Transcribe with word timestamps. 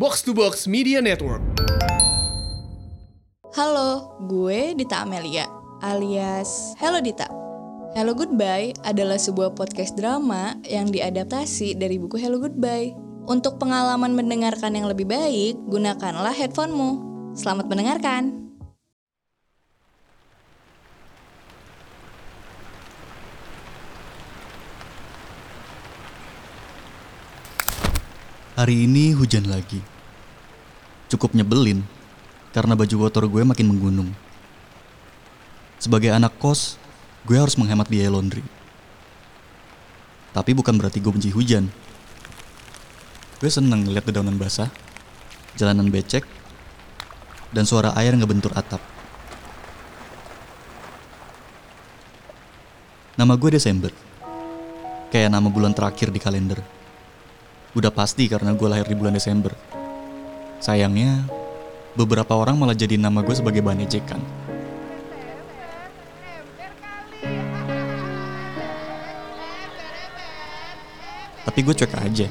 Box 0.00 0.24
to 0.24 0.32
Box 0.32 0.64
Media 0.64 1.04
Network. 1.04 1.44
Halo, 3.52 4.16
gue 4.32 4.72
Dita 4.72 5.04
Amelia, 5.04 5.44
alias 5.84 6.72
Hello 6.80 7.04
Dita. 7.04 7.28
Hello 7.92 8.16
Goodbye 8.16 8.72
adalah 8.88 9.20
sebuah 9.20 9.52
podcast 9.52 10.00
drama 10.00 10.56
yang 10.64 10.88
diadaptasi 10.88 11.76
dari 11.76 12.00
buku 12.00 12.16
Hello 12.16 12.40
Goodbye. 12.40 12.96
Untuk 13.28 13.60
pengalaman 13.60 14.16
mendengarkan 14.16 14.72
yang 14.72 14.88
lebih 14.88 15.04
baik, 15.04 15.60
gunakanlah 15.68 16.32
headphonemu. 16.32 16.90
Selamat 17.36 17.68
mendengarkan. 17.68 18.48
Hari 28.60 28.84
ini 28.84 29.16
hujan 29.16 29.48
lagi. 29.48 29.89
Cukup 31.10 31.34
nyebelin 31.34 31.82
karena 32.54 32.78
baju 32.78 32.94
kotor 33.06 33.26
gue 33.26 33.42
makin 33.42 33.66
menggunung. 33.66 34.10
Sebagai 35.82 36.14
anak 36.14 36.38
kos, 36.38 36.78
gue 37.26 37.34
harus 37.34 37.58
menghemat 37.58 37.90
biaya 37.90 38.14
laundry. 38.14 38.46
Tapi 40.30 40.54
bukan 40.54 40.78
berarti 40.78 41.02
gue 41.02 41.10
benci 41.10 41.34
hujan. 41.34 41.66
Gue 43.42 43.50
seneng 43.50 43.88
lihat 43.90 44.06
dedaunan 44.06 44.38
basah, 44.38 44.70
jalanan 45.58 45.90
becek, 45.90 46.22
dan 47.50 47.66
suara 47.66 47.90
air 47.98 48.14
ngebentur 48.14 48.54
atap. 48.54 48.78
Nama 53.18 53.34
gue 53.34 53.50
Desember. 53.52 53.90
Kayak 55.10 55.34
nama 55.34 55.50
bulan 55.50 55.74
terakhir 55.74 56.14
di 56.14 56.22
kalender. 56.22 56.62
Udah 57.74 57.90
pasti 57.90 58.30
karena 58.30 58.54
gue 58.54 58.68
lahir 58.70 58.86
di 58.86 58.94
bulan 58.94 59.12
Desember. 59.12 59.69
Sayangnya, 60.60 61.24
beberapa 61.96 62.36
orang 62.36 62.60
malah 62.60 62.76
jadi 62.76 63.00
nama 63.00 63.24
gue 63.24 63.32
sebagai 63.32 63.64
bahan 63.64 63.80
ejekan. 63.88 64.20
Tapi 71.48 71.58
gue 71.64 71.74
cuek 71.74 71.96
aja. 71.96 72.28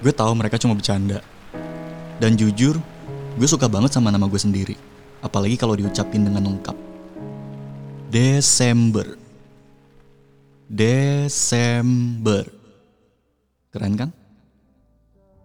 Gue 0.00 0.12
tahu 0.14 0.32
mereka 0.38 0.56
cuma 0.56 0.78
bercanda. 0.78 1.18
Dan 2.22 2.38
jujur, 2.38 2.78
gue 3.36 3.48
suka 3.50 3.66
banget 3.66 3.92
sama 3.92 4.14
nama 4.14 4.30
gue 4.30 4.38
sendiri. 4.40 4.78
Apalagi 5.18 5.58
kalau 5.58 5.74
diucapin 5.74 6.22
dengan 6.22 6.46
lengkap. 6.46 6.78
Desember. 8.08 9.18
Desember. 10.70 12.46
Keren 13.74 13.98
kan? 13.98 14.10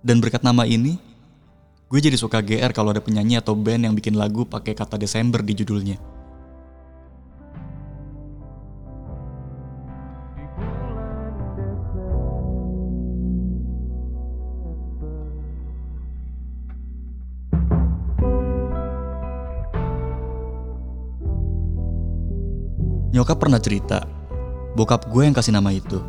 Dan 0.06 0.22
berkat 0.22 0.46
nama 0.46 0.64
ini, 0.64 0.96
gue 1.92 2.00
jadi 2.00 2.16
suka 2.16 2.40
GR 2.40 2.72
kalau 2.72 2.96
ada 2.96 3.04
penyanyi 3.04 3.36
atau 3.36 3.52
band 3.52 3.84
yang 3.84 3.92
bikin 3.92 4.16
lagu 4.16 4.48
pakai 4.48 4.72
kata 4.72 4.96
Desember 4.96 5.44
di 5.44 5.52
judulnya. 5.52 6.00
Nyokap 23.12 23.36
pernah 23.36 23.60
cerita, 23.60 24.08
bokap 24.80 25.12
gue 25.12 25.28
yang 25.28 25.36
kasih 25.36 25.52
nama 25.52 25.76
itu. 25.76 26.00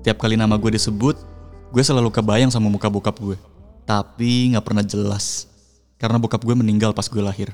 Tiap 0.00 0.16
kali 0.16 0.40
nama 0.40 0.56
gue 0.56 0.72
disebut, 0.72 1.20
gue 1.68 1.82
selalu 1.84 2.08
kebayang 2.08 2.48
sama 2.48 2.72
muka 2.72 2.88
bokap 2.88 3.20
gue. 3.20 3.36
Tapi 3.84 4.56
gak 4.56 4.64
pernah 4.64 4.84
jelas, 4.84 5.44
karena 6.00 6.16
bokap 6.16 6.40
gue 6.40 6.56
meninggal 6.56 6.96
pas 6.96 7.04
gue 7.04 7.20
lahir. 7.20 7.52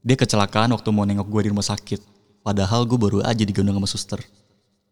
Dia 0.00 0.16
kecelakaan 0.16 0.72
waktu 0.72 0.88
mau 0.88 1.04
nengok 1.04 1.28
gue 1.28 1.40
di 1.44 1.50
rumah 1.52 1.66
sakit, 1.66 2.00
padahal 2.40 2.88
gue 2.88 2.96
baru 2.96 3.18
aja 3.20 3.44
digendong 3.44 3.76
sama 3.76 3.88
suster. 3.88 4.20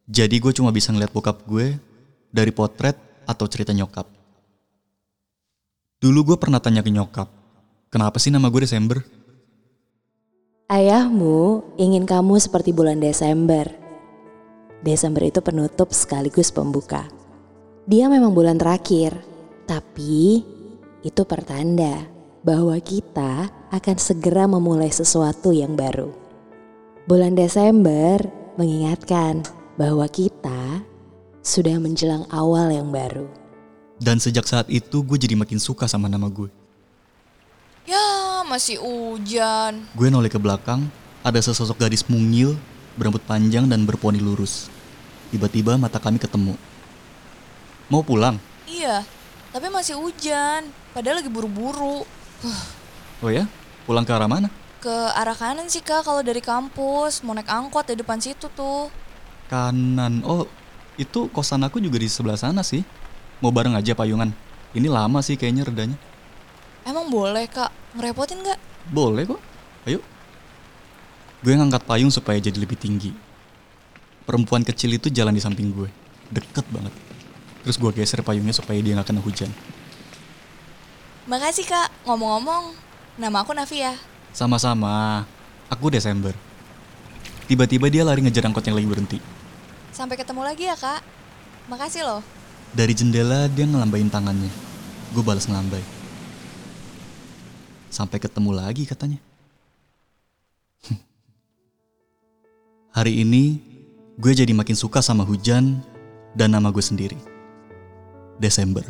Jadi 0.05 0.37
gue 0.37 0.53
cuma 0.53 0.69
bisa 0.69 0.93
ngeliat 0.93 1.09
bokap 1.11 1.49
gue 1.49 1.81
dari 2.29 2.53
potret 2.53 3.01
atau 3.25 3.49
cerita 3.49 3.73
nyokap. 3.73 4.05
Dulu 5.97 6.33
gue 6.33 6.37
pernah 6.37 6.61
tanya 6.61 6.85
ke 6.85 6.93
nyokap, 6.93 7.33
kenapa 7.89 8.21
sih 8.21 8.29
nama 8.29 8.53
gue 8.53 8.69
Desember? 8.69 9.01
Ayahmu 10.69 11.63
ingin 11.81 12.05
kamu 12.05 12.37
seperti 12.37 12.75
bulan 12.77 13.01
Desember. 13.01 13.71
Desember 14.85 15.25
itu 15.25 15.41
penutup 15.41 15.95
sekaligus 15.95 16.53
pembuka. 16.53 17.09
Dia 17.87 18.11
memang 18.11 18.35
bulan 18.35 18.59
terakhir, 18.59 19.15
tapi 19.67 20.47
itu 21.03 21.23
pertanda 21.27 22.07
bahwa 22.47 22.79
kita 22.79 23.51
akan 23.75 23.97
segera 23.99 24.47
memulai 24.47 24.89
sesuatu 24.95 25.51
yang 25.51 25.75
baru. 25.75 26.15
Bulan 27.11 27.35
Desember 27.35 28.23
mengingatkan 28.55 29.43
bahwa 29.75 30.07
kita 30.07 30.83
sudah 31.43 31.79
menjelang 31.83 32.27
awal 32.31 32.71
yang 32.71 32.95
baru. 32.95 33.27
Dan 33.99 34.23
sejak 34.23 34.47
saat 34.47 34.71
itu 34.71 35.03
gue 35.03 35.19
jadi 35.19 35.35
makin 35.35 35.59
suka 35.59 35.91
sama 35.91 36.07
nama 36.07 36.31
gue. 36.31 36.51
Ya, 37.87 38.43
masih 38.47 38.79
hujan. 38.83 39.87
Gue 39.95 40.11
noleh 40.11 40.31
ke 40.31 40.39
belakang, 40.39 40.87
ada 41.23 41.39
sesosok 41.39 41.87
gadis 41.87 42.07
mungil, 42.07 42.59
berambut 42.99 43.23
panjang 43.23 43.67
dan 43.71 43.87
berponi 43.87 44.19
lurus. 44.19 44.71
Tiba-tiba 45.31 45.79
mata 45.79 45.99
kami 45.99 46.19
ketemu. 46.19 46.55
Mau 47.87 48.03
pulang? 48.03 48.39
Iya, 48.67 49.07
tapi 49.57 49.73
masih 49.73 49.97
hujan. 49.97 50.69
Padahal 50.93 51.25
lagi 51.25 51.33
buru-buru. 51.33 52.05
Oh 53.25 53.33
ya? 53.33 53.49
Pulang 53.89 54.05
ke 54.05 54.13
arah 54.13 54.29
mana? 54.29 54.53
Ke 54.85 54.93
arah 55.17 55.33
kanan 55.33 55.73
sih 55.73 55.81
kak 55.81 56.05
kalau 56.05 56.21
dari 56.21 56.45
kampus. 56.45 57.25
Mau 57.25 57.33
naik 57.33 57.49
angkot 57.49 57.89
di 57.89 57.97
depan 57.97 58.21
situ 58.21 58.53
tuh. 58.53 58.93
Kanan. 59.49 60.21
Oh, 60.29 60.45
itu 61.01 61.33
kosan 61.33 61.65
aku 61.65 61.81
juga 61.81 61.97
di 61.97 62.05
sebelah 62.05 62.37
sana 62.37 62.61
sih. 62.61 62.85
Mau 63.41 63.49
bareng 63.49 63.73
aja 63.73 63.97
payungan. 63.97 64.29
Ini 64.77 64.93
lama 64.93 65.25
sih 65.25 65.41
kayaknya 65.41 65.65
redanya. 65.65 65.97
Emang 66.85 67.09
boleh 67.09 67.49
kak? 67.49 67.73
Ngerepotin 67.97 68.45
gak? 68.45 68.61
Boleh 68.93 69.25
kok. 69.25 69.41
Ayo. 69.89 70.05
Gue 71.41 71.57
ngangkat 71.57 71.81
payung 71.89 72.13
supaya 72.13 72.37
jadi 72.37 72.61
lebih 72.61 72.77
tinggi. 72.77 73.17
Perempuan 74.29 74.61
kecil 74.61 75.01
itu 75.01 75.09
jalan 75.09 75.33
di 75.33 75.41
samping 75.41 75.73
gue. 75.73 75.89
Deket 76.29 76.69
banget. 76.69 77.06
Terus 77.67 77.83
gue 77.83 77.91
geser 77.99 78.23
payungnya 78.23 78.55
supaya 78.55 78.79
dia 78.79 78.95
gak 78.95 79.11
kena 79.11 79.19
hujan. 79.19 79.51
Makasih 81.27 81.67
kak. 81.67 81.91
Ngomong-ngomong, 82.07 82.79
nama 83.19 83.43
aku 83.43 83.51
Navia. 83.59 83.99
Sama-sama. 84.31 85.27
Aku 85.67 85.91
Desember. 85.91 86.31
Tiba-tiba 87.51 87.91
dia 87.91 88.07
lari 88.07 88.23
ngejar 88.23 88.47
angkot 88.47 88.63
yang 88.63 88.79
lagi 88.79 88.87
berhenti. 88.87 89.19
Sampai 89.91 90.15
ketemu 90.15 90.47
lagi 90.47 90.71
ya 90.71 90.79
kak. 90.79 91.03
Makasih 91.67 92.07
loh. 92.07 92.23
Dari 92.71 92.95
jendela 92.95 93.51
dia 93.51 93.67
ngelambain 93.67 94.15
tangannya. 94.15 94.55
Gue 95.11 95.27
balas 95.27 95.51
ngelambai. 95.51 95.83
Sampai 97.91 98.23
ketemu 98.23 98.55
lagi 98.55 98.87
katanya. 98.87 99.19
Hari 102.95 103.27
ini 103.27 103.59
gue 104.23 104.31
jadi 104.31 104.55
makin 104.55 104.79
suka 104.79 105.03
sama 105.03 105.27
hujan 105.27 105.83
dan 106.39 106.55
nama 106.55 106.71
gue 106.71 106.87
sendiri. 106.87 107.36
Desember. 108.39 108.85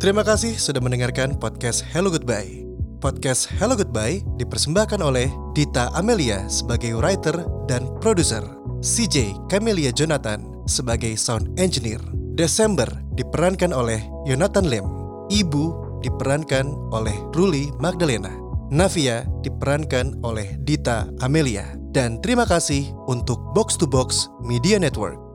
Terima 0.00 0.24
kasih 0.24 0.56
sudah 0.56 0.80
mendengarkan 0.80 1.36
podcast 1.36 1.84
Hello 1.92 2.08
Goodbye. 2.08 2.64
Podcast 3.04 3.52
Hello 3.60 3.76
Goodbye 3.76 4.24
dipersembahkan 4.40 5.04
oleh 5.04 5.28
Dita 5.52 5.92
Amelia 5.92 6.48
sebagai 6.48 6.96
writer 6.96 7.36
dan 7.68 7.84
produser, 8.00 8.40
CJ 8.80 9.36
Camelia 9.52 9.92
Jonathan 9.92 10.64
sebagai 10.64 11.20
sound 11.20 11.52
engineer, 11.60 12.00
Desember 12.32 12.88
diperankan 13.12 13.76
oleh 13.76 14.00
Jonathan 14.24 14.72
Lim, 14.72 14.88
Ibu 15.28 15.64
diperankan 16.00 16.72
oleh 16.96 17.16
Ruli 17.36 17.68
Magdalena, 17.76 18.32
Navia 18.70 19.26
diperankan 19.42 20.22
oleh 20.22 20.54
Dita 20.62 21.10
Amelia, 21.18 21.74
dan 21.90 22.22
terima 22.22 22.46
kasih 22.46 22.94
untuk 23.10 23.42
Box 23.50 23.74
to 23.74 23.86
Box 23.90 24.30
Media 24.46 24.78
Network. 24.78 25.29